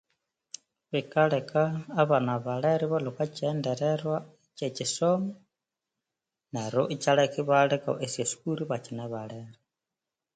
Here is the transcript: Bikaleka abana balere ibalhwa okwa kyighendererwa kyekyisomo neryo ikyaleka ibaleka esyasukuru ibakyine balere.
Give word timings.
Bikaleka 0.91 1.61
abana 2.01 2.33
balere 2.45 2.83
ibalhwa 2.85 3.09
okwa 3.11 3.25
kyighendererwa 3.33 4.17
kyekyisomo 4.57 5.31
neryo 6.53 6.81
ikyaleka 6.95 7.35
ibaleka 7.43 7.89
esyasukuru 8.05 8.59
ibakyine 8.63 9.05
balere. 9.13 9.53